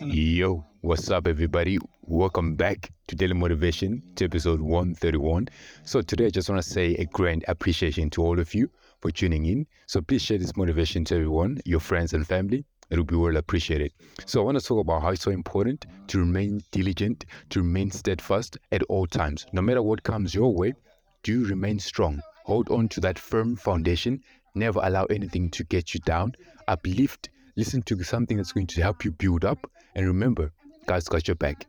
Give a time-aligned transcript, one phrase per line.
[0.00, 1.78] Yo, what's up, everybody?
[2.02, 5.46] Welcome back to Daily Motivation to episode 131.
[5.84, 8.68] So, today I just want to say a grand appreciation to all of you
[9.00, 9.68] for tuning in.
[9.86, 12.64] So, please share this motivation to everyone, your friends and family.
[12.90, 13.92] It will be well appreciated.
[14.26, 17.92] So, I want to talk about how it's so important to remain diligent, to remain
[17.92, 19.46] steadfast at all times.
[19.52, 20.72] No matter what comes your way,
[21.22, 22.20] do remain strong.
[22.46, 24.24] Hold on to that firm foundation.
[24.56, 26.32] Never allow anything to get you down.
[26.66, 27.28] Uplift.
[27.58, 29.68] Listen to something that's going to help you build up.
[29.96, 30.52] And remember,
[30.86, 31.66] God's got your back.